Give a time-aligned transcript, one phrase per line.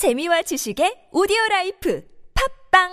[0.00, 2.02] 재미와 지식의 오디오 라이프
[2.70, 2.88] 팝빵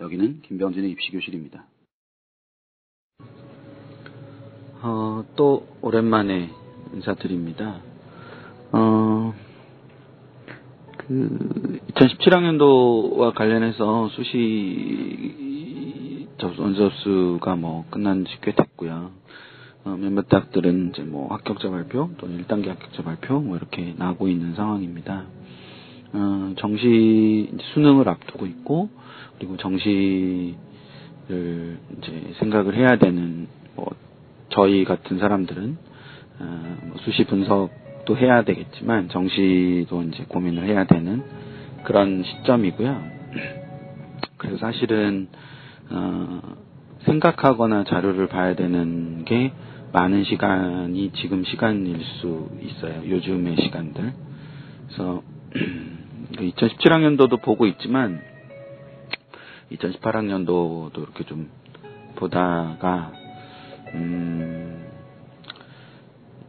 [0.00, 1.66] 여기는 김병진의 입시교실입니다.
[4.80, 6.48] 어, 또 오랜만에
[6.94, 7.82] 인사드립니다.
[8.72, 9.34] 어,
[10.96, 15.48] 그 2017학년도와 관련해서 수시
[16.38, 19.10] 접수, 원접수가 뭐 끝난 지 꽤 됐고요.
[19.84, 24.54] 어, 몇몇 대학들은 이제 뭐 합격자 발표 또는 1단계 합격자 발표 뭐 이렇게 나오고 있는
[24.54, 25.24] 상황입니다.
[26.12, 28.88] 어, 정시 수능을 앞두고 있고
[29.36, 30.54] 그리고 정시를
[31.28, 33.90] 이제 생각을 해야 되는 뭐
[34.50, 35.78] 저희 같은 사람들은
[36.40, 41.22] 어, 뭐 수시 분석도 해야 되겠지만 정시도 이제 고민을 해야 되는
[41.84, 43.18] 그런 시점이고요.
[44.38, 45.28] 그래서 사실은
[45.90, 46.40] 어,
[47.00, 49.52] 생각하거나 자료를 봐야 되는 게
[49.92, 53.08] 많은 시간이 지금 시간일 수 있어요.
[53.08, 54.12] 요즘의 시간들.
[54.86, 55.22] 그래서
[56.32, 58.20] 2017학년도도 보고 있지만
[59.72, 61.50] 2018학년도도 이렇게 좀
[62.16, 63.12] 보다가
[63.94, 64.86] 음,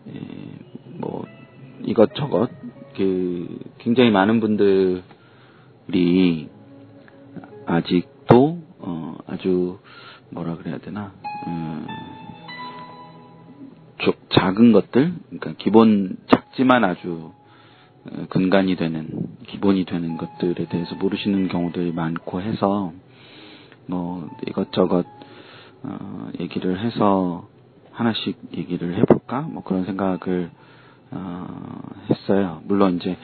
[0.08, 0.19] 예,
[0.97, 1.25] 뭐
[1.83, 2.50] 이것저것
[2.95, 5.03] 그 굉장히 많은 분들이
[7.66, 8.19] 아직도 어,
[9.39, 9.79] 아주
[10.31, 11.13] 뭐라 그래야 되나
[11.47, 11.87] 음,
[14.31, 17.31] 작은 것들 그러니까 기본 작지만 아주
[18.05, 19.07] 어, 근간이 되는
[19.47, 22.91] 기본이 되는 것들에 대해서 모르시는 경우들이 많고 해서
[23.87, 25.05] 뭐 이것저것
[25.83, 27.47] 어, 얘기를 해서
[27.91, 30.51] 하나씩 얘기를 해볼까 뭐 그런 생각을
[31.11, 31.47] 어,
[32.09, 32.61] 했어요.
[32.65, 33.17] 물론 이제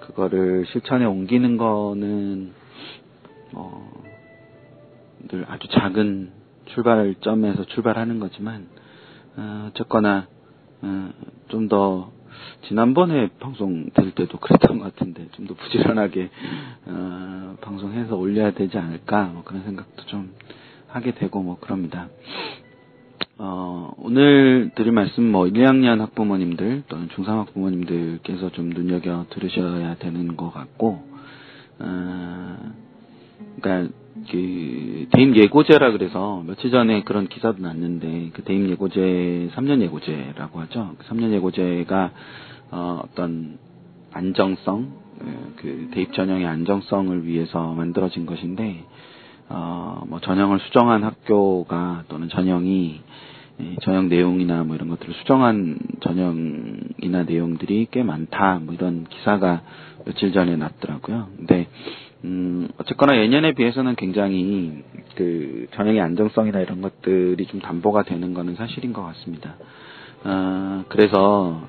[0.00, 2.52] 그거를 실천에 옮기는 거는
[3.54, 3.99] 어,
[5.28, 6.30] 늘 아주 작은
[6.66, 8.66] 출발점에서 출발하는 거지만
[9.36, 10.26] 어, 어쨌거나
[10.82, 11.10] 어,
[11.48, 12.12] 좀더
[12.68, 16.30] 지난번에 방송 될 때도 그랬던 것 같은데 좀 더 부지런하게
[16.86, 20.32] 어, 방송해서 올려야 되지 않을까 뭐 그런 생각도 좀
[20.88, 22.08] 하게 되고 뭐 그럽니다.
[23.38, 30.36] 어, 오늘 드릴 말씀 뭐 1, 2학년 학부모님들 또는 중3 학부모님들께서 좀 눈여겨 들으셔야 되는
[30.36, 31.02] 것 같고
[31.78, 32.56] 어,
[33.60, 33.94] 그러니까
[34.30, 40.94] 그 대입 예고제라 그래서 며칠 전에 그런 기사도 났는데 그 대입 예고제 3년 예고제라고 하죠.
[40.98, 42.10] 그 3년 예고제가
[42.72, 43.58] 어, 어떤
[44.12, 44.88] 안정성
[45.56, 48.84] 그 대입 전형의 안정성을 위해서 만들어진 것인데
[49.48, 53.00] 어, 뭐 전형을 수정한 학교가 또는 전형이
[53.82, 59.62] 전형 내용이나 뭐 이런 것들을 수정한 전형이나 내용들이 꽤 많다 뭐 이런 기사가
[60.06, 61.28] 며칠 전에 났더라고요.
[61.36, 61.68] 근데
[62.24, 64.82] 음, 어쨌거나 예년에 비해서는 굉장히
[65.14, 69.54] 그 전형의 안정성이나 이런 것들이 좀 담보가 되는 거는 사실인 것 같습니다.
[70.24, 71.62] 어, 그래서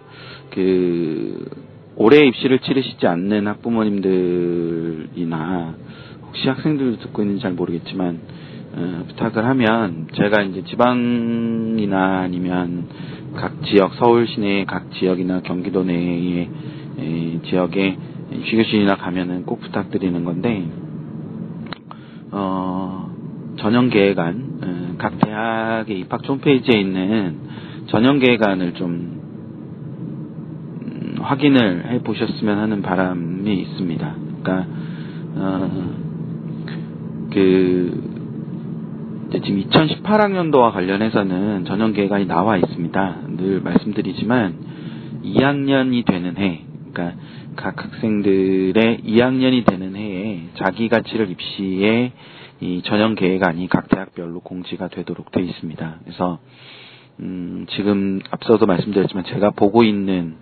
[0.50, 1.47] 그
[1.95, 5.75] 올해 입시를 치르시지 않는 학부모님들이나
[6.28, 8.19] 혹시 학생들도 듣고 있는지 잘 모르겠지만
[8.73, 12.90] 어, 부탁을 하면 제가 이제 지방이나 아니면
[13.35, 16.50] 각 지역 서울 시내 각 지역이나 경기도 내의
[17.45, 17.95] 지역에
[18.31, 20.66] 휴교실이나 가면은 꼭 부탁드리는 건데
[22.31, 23.09] 어,
[23.58, 27.38] 전형 계획안 어, 각 대학의 입학 홈페이지에 있는
[27.88, 29.20] 전형 계획안을 좀
[30.81, 34.16] 음, 확인을 해 보셨으면 하는 바람이 있습니다.
[34.41, 34.68] 그러니까
[35.36, 35.94] 어,
[37.34, 38.12] 그
[39.44, 43.18] 지금 2018학년도와 관련해서는 전형 계획안이 나와 있습니다.
[43.38, 44.56] 늘 말씀드리지만
[45.24, 47.19] 2학년이 되는 해, 그러니까
[47.56, 52.12] 각 학생들의 2학년이 되는 해에 자기 가치를 입시에
[52.62, 56.00] 이 전형 계획 안이 각 대학별로 공지가 되도록 되어 있습니다.
[56.03, 56.40] 그래서
[57.19, 60.35] 음, 지금 앞서도 말씀드렸지만 제가 보고 있는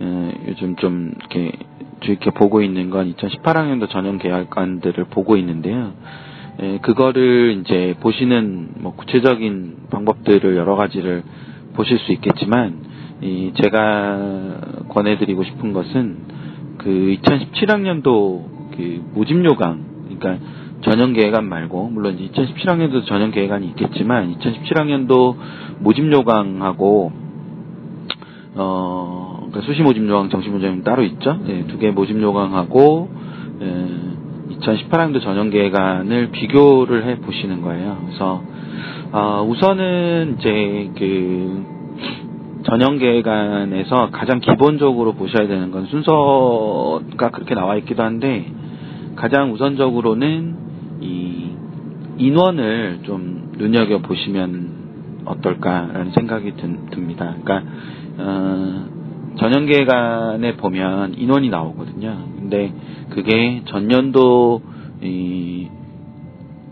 [0.00, 1.52] 어, 요즘 좀 이렇게
[2.00, 5.94] 깊게 보고 있는 건 2018학년도 전형 계획안들을 보고 있는데요.
[6.60, 11.22] 에, 그거를 이제 보시는 뭐 구체적인 방법들을 여러 가지를
[11.74, 12.91] 보실 수 있겠지만
[13.22, 16.16] 이 제가 권해드리고 싶은 것은
[16.78, 18.02] 그 2017학년도
[18.76, 19.84] 그 모집 요강,
[20.18, 20.44] 그러니까
[20.82, 25.36] 전형 계획안 말고 물론 2017학년도 전형 계획안이 있겠지만 2017학년도
[25.78, 27.12] 모집 요강하고
[28.56, 31.38] 어 그러니까 수시 모집 요강, 정시 모집 요강 따로 있죠.
[31.46, 33.08] 네, 두 개 모집 요강하고
[33.60, 33.86] 예,
[34.58, 37.98] 2018학년도 전형 계획안을 비교를 해 보시는 거예요.
[38.06, 38.42] 그래서
[39.12, 41.71] 어, 우선은 이제 그
[42.64, 48.50] 전형 계획안에서 가장 기본적으로 보셔야 되는 건 순서가 그렇게 나와 있기도 한데
[49.16, 50.56] 가장 우선적으로는
[51.00, 51.50] 이
[52.18, 56.54] 인원을 좀 눈여겨 보시면 어떨까라는 생각이
[56.90, 57.36] 듭니다.
[57.42, 57.62] 그러니까
[58.18, 58.84] 어,
[59.38, 62.16] 전형계간에 보면 인원이 나오거든요.
[62.38, 62.72] 근데
[63.10, 64.62] 그게 전년도
[65.02, 65.68] 이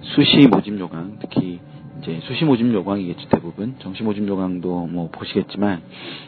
[0.02, 1.60] 수시 모집 요강, 특히
[2.00, 3.76] 이제 수시 모집 요강이겠죠 대부분.
[3.80, 5.82] 정시 모집 요강도 뭐 보시겠지만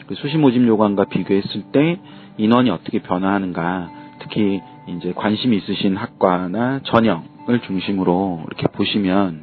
[0.06, 1.98] 그 수시 모집 요강과 비교했을 때
[2.36, 3.90] 인원이 어떻게 변화하는가
[4.20, 9.42] 특히 이제 관심 있으신 학과나 전형을 중심으로 이렇게 보시면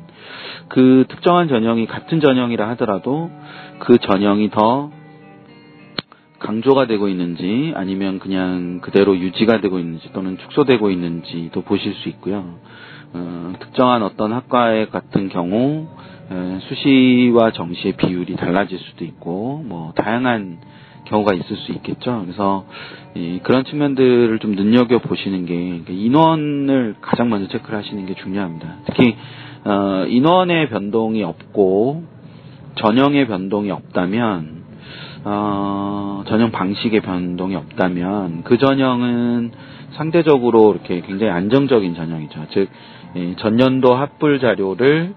[0.68, 3.32] 그 특정한 전형이 같은 전형이라 하더라도
[3.80, 4.92] 그 전형이 더
[6.50, 12.56] 강조가 되고 있는지 아니면 그냥 그대로 유지가 되고 있는지 또는 축소되고 있는지도 보실 수 있고요.
[13.14, 15.88] 어, 특정한 어떤 학과의 같은 경우
[16.32, 20.58] 에, 수시와 정시의 비율이 달라질 수도 있고 뭐 다양한
[21.06, 22.22] 경우가 있을 수 있겠죠.
[22.24, 22.66] 그래서
[23.14, 28.78] 이, 그런 측면들을 좀 눈여겨 보시는 게 그러니까 인원을 가장 먼저 체크를 하시는 게 중요합니다.
[28.88, 29.16] 특히
[29.66, 32.06] 어, 인원의 변동이 없고
[32.74, 34.59] 전형의 변동이 없다면
[35.26, 39.52] 어, 전형 방식의 변동이 없다면 그 전형은
[39.94, 42.46] 상대적으로 이렇게 굉장히 안정적인 전형이죠.
[42.52, 42.70] 즉
[43.38, 45.14] 전년도 합불 자료를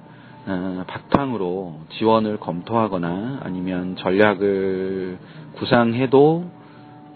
[0.47, 5.19] 어, 바탕으로 지원을 검토하거나 아니면 전략을
[5.55, 6.51] 구상해도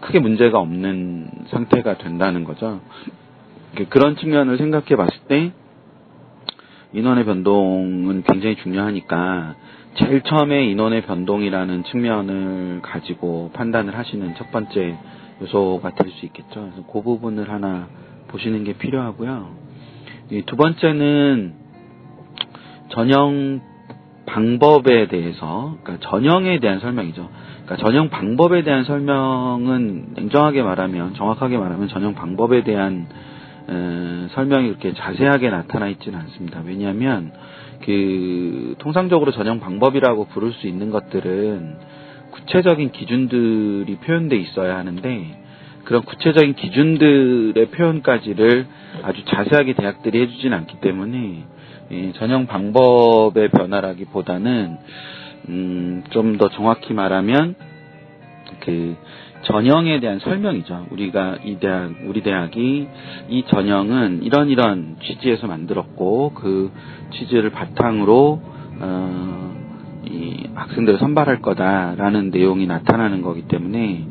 [0.01, 2.81] 크게 문제가 없는 상태가 된다는 거죠.
[3.89, 5.53] 그런 측면을 생각해 봤을 때
[6.93, 9.55] 인원의 변동은 굉장히 중요하니까
[9.97, 14.97] 제일 처음에 인원의 변동이라는 측면을 가지고 판단을 하시는 첫 번째
[15.43, 16.61] 요소가 될 수 있겠죠.
[16.61, 17.89] 그래서 그 부분을 하나
[18.29, 19.49] 보시는 게 필요하고요.
[20.47, 21.55] 두 번째는
[22.91, 23.61] 전형
[24.27, 27.29] 방법에 대해서, 그러니까 전형에 대한 설명이죠.
[27.65, 33.07] 그러니까 전형 방법에 대한 설명은 냉정하게 말하면, 정확하게 말하면 전형 방법에 대한
[33.69, 36.63] 에, 설명이 그렇게 자세하게 나타나 있지는 않습니다.
[36.65, 37.33] 왜냐하면
[37.85, 41.77] 그 통상적으로 전형 방법이라고 부를 수 있는 것들은
[42.33, 45.43] 구체적인 기준들이 표현돼 있어야 하는데
[45.85, 48.67] 그런 구체적인 기준들의 표현까지를
[49.03, 51.45] 아주 자세하게 대학들이 해주진 않기 때문에
[52.17, 54.77] 전형 방법의 변화라기보다는
[55.49, 57.55] 음, 좀 더 정확히 말하면
[58.61, 58.97] 그
[59.47, 60.89] 전형에 대한 설명이죠.
[60.91, 62.89] 우리가 이 대학, 우리 대학이
[63.29, 66.73] 이 전형은 이런 이런 취지에서 만들었고 그
[67.13, 68.43] 취지를 바탕으로
[68.81, 69.57] 어,
[70.07, 74.07] 이 학생들을 선발할 거다라는 내용이 나타나는 거기 때문에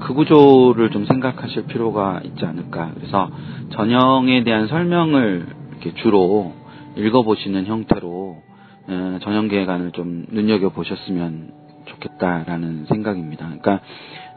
[0.00, 2.92] 그 구조를 좀 생각하실 필요가 있지 않을까.
[2.94, 3.30] 그래서
[3.70, 6.52] 전형에 대한 설명을 이렇게 주로
[6.96, 8.36] 읽어보시는 형태로
[8.86, 11.52] 어, 전형 계획안을 좀 눈여겨 보셨으면
[11.86, 13.46] 좋겠다라는 생각입니다.
[13.46, 13.80] 그러니까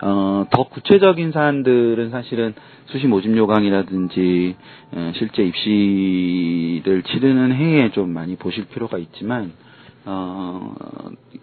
[0.01, 2.53] 어, 더 구체적인 사안들은 사실은
[2.85, 4.55] 수시 모집 요강이라든지
[4.91, 9.51] 어, 실제 입시를 치르는 해에 좀 많이 보실 필요가 있지만
[10.05, 10.73] 어,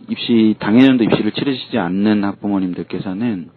[0.09, 3.49] 입시 당해년도 입시를 치르시지 않는 학부모님들께서는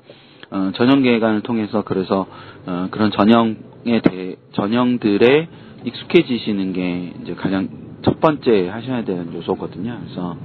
[0.50, 2.26] 어, 전형 계획안을 통해서 그래서
[2.66, 5.48] 어, 그런 전형에 대해 전형들에
[5.86, 7.70] 익숙해지시는 게 이제 가장
[8.04, 9.98] 첫 번째 하셔야 되는 요소거든요.
[10.04, 10.38] 그래서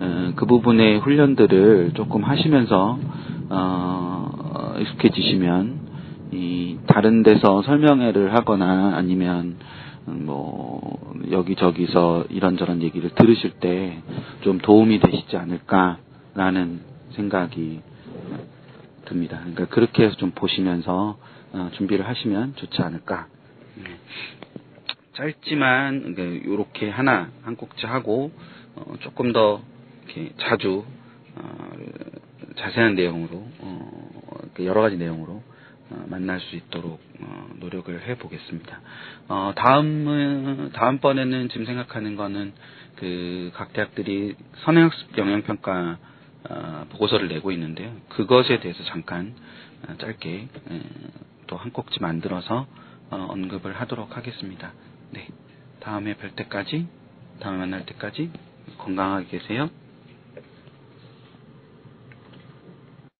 [0.00, 2.98] 어, 그 부분의 훈련들을 조금 하시면서
[3.50, 5.94] 어, 익숙해지시면
[6.32, 9.56] 이 다른 데서 설명회를 하거나 아니면
[10.06, 10.98] 뭐
[11.30, 14.02] 여기저기서 이런저런 얘기를 들으실 때
[14.44, 16.80] 좀 도움이 되시지 않을까라는
[17.12, 17.80] 생각이
[19.06, 19.38] 듭니다.
[19.38, 21.18] 그러니까 그렇게 해서 좀 보시면서
[21.52, 23.26] 어, 준비를 하시면 좋지 않을까.
[23.76, 23.84] 네.
[25.14, 28.32] 짧지만 이렇게 하나 한 꼭지 하고
[28.76, 29.62] 어, 조금 더
[30.04, 31.03] 이렇게 자주 어,
[32.56, 35.42] 자세한 내용으로 어, 여러 가지 내용으로
[35.90, 38.80] 어, 만날 수 있도록 어, 노력을 해 보겠습니다.
[39.28, 42.52] 어, 다음은 다음 번에는 지금 생각하는 거는
[42.96, 44.34] 그 각 대학들이
[44.64, 45.98] 선행학습 영향평가
[46.50, 47.92] 어, 보고서를 내고 있는데요.
[48.10, 49.34] 그것에 대해서 잠깐
[49.88, 50.48] 어, 짧게
[51.46, 52.66] 또 한 꼭지 만들어서
[53.10, 54.72] 어, 언급을 하도록 하겠습니다.
[55.10, 55.28] 네,
[55.80, 56.86] 다음에 뵐 때까지,
[57.40, 58.30] 다음에 만날 때까지
[58.78, 59.68] 건강하게 계세요.